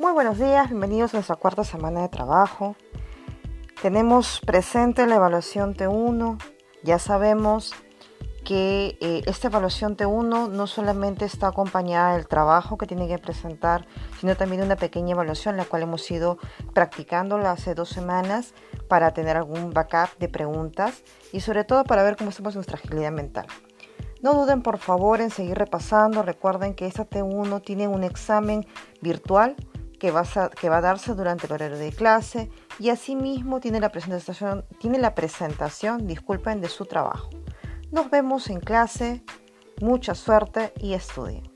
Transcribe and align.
Muy 0.00 0.12
buenos 0.12 0.38
días, 0.38 0.70
bienvenidos 0.70 1.12
a 1.12 1.18
nuestra 1.18 1.36
cuarta 1.36 1.62
semana 1.62 2.00
de 2.00 2.08
trabajo. 2.08 2.74
Tenemos 3.82 4.40
presente 4.40 5.06
la 5.06 5.16
evaluación 5.16 5.74
T1. 5.74 6.42
Ya 6.82 6.98
sabemos 6.98 7.74
que 8.42 8.96
eh, 9.02 9.20
esta 9.26 9.48
evaluación 9.48 9.98
T1 9.98 10.48
no 10.48 10.66
solamente 10.66 11.26
está 11.26 11.48
acompañada 11.48 12.14
del 12.14 12.28
trabajo 12.28 12.78
que 12.78 12.86
tiene 12.86 13.08
que 13.08 13.18
presentar, 13.18 13.86
sino 14.18 14.34
también 14.36 14.60
de 14.60 14.68
una 14.68 14.76
pequeña 14.76 15.10
evaluación, 15.10 15.58
la 15.58 15.66
cual 15.66 15.82
hemos 15.82 16.10
ido 16.10 16.38
practicando 16.72 17.36
hace 17.36 17.74
dos 17.74 17.90
semanas 17.90 18.54
para 18.88 19.12
tener 19.12 19.36
algún 19.36 19.74
backup 19.74 20.16
de 20.18 20.30
preguntas 20.30 21.02
y 21.30 21.40
sobre 21.40 21.64
todo 21.64 21.84
para 21.84 22.02
ver 22.02 22.16
cómo 22.16 22.30
estamos 22.30 22.54
en 22.54 22.60
nuestra 22.60 22.78
agilidad 22.78 23.12
mental. 23.12 23.44
No 24.22 24.32
duden 24.32 24.62
por 24.62 24.78
favor 24.78 25.20
en 25.20 25.30
seguir 25.30 25.58
repasando. 25.58 26.22
Recuerden 26.22 26.74
que 26.74 26.86
esta 26.86 27.08
T1 27.08 27.62
tiene 27.62 27.86
un 27.86 28.02
examen 28.02 28.66
virtual 29.02 29.56
que 30.00 30.10
va, 30.10 30.22
a, 30.22 30.80
darse 30.80 31.14
durante 31.14 31.46
el 31.46 31.52
horario 31.52 31.76
de 31.76 31.92
clase 31.92 32.50
y 32.80 32.88
asimismo 32.88 33.60
tiene 33.60 33.78
la 33.78 33.90
presentación, 33.90 34.64
tiene 34.80 34.98
la 34.98 35.14
presentación, 35.14 36.06
disculpen, 36.06 36.60
de 36.60 36.68
su 36.68 36.86
trabajo. 36.86 37.28
Nos 37.92 38.10
vemos 38.10 38.48
en 38.48 38.60
clase, 38.60 39.22
mucha 39.80 40.14
suerte 40.14 40.72
y 40.78 40.94
estudien. 40.94 41.49